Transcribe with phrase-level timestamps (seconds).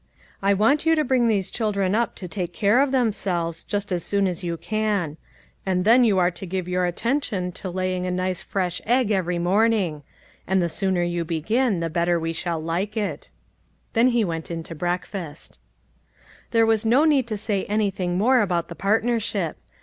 [0.41, 3.91] I want you to bring these chil dren up to take care of themselves, just
[3.91, 5.13] as soon 282 LITTLE FISHEES: AND THEIR NETS.
[5.13, 5.17] as you can;
[5.63, 9.11] and then you are to give your at tention to laying a nice fresh egg
[9.11, 10.03] every morn ing;
[10.47, 13.29] and the sooner you begin, the better we shall like it."
[13.93, 15.59] Then he went in to breakfast.
[16.49, 19.57] There was no need to say anything mor about the partnership.